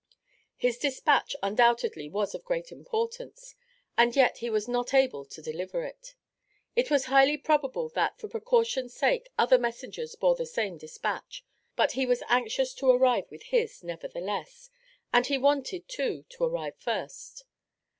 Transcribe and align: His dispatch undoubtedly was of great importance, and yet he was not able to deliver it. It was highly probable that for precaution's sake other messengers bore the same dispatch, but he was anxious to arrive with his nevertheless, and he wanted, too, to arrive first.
His 0.57 0.79
dispatch 0.79 1.35
undoubtedly 1.43 2.09
was 2.09 2.33
of 2.33 2.43
great 2.43 2.71
importance, 2.71 3.53
and 3.95 4.15
yet 4.15 4.39
he 4.39 4.49
was 4.49 4.67
not 4.67 4.95
able 4.95 5.25
to 5.25 5.43
deliver 5.43 5.83
it. 5.83 6.15
It 6.75 6.89
was 6.89 7.05
highly 7.05 7.37
probable 7.37 7.87
that 7.89 8.17
for 8.17 8.27
precaution's 8.27 8.95
sake 8.95 9.29
other 9.37 9.59
messengers 9.59 10.15
bore 10.15 10.33
the 10.33 10.47
same 10.47 10.79
dispatch, 10.79 11.45
but 11.75 11.91
he 11.91 12.07
was 12.07 12.23
anxious 12.29 12.73
to 12.73 12.89
arrive 12.89 13.29
with 13.29 13.43
his 13.43 13.83
nevertheless, 13.83 14.71
and 15.13 15.27
he 15.27 15.37
wanted, 15.37 15.87
too, 15.87 16.25
to 16.29 16.45
arrive 16.45 16.77
first. 16.79 17.43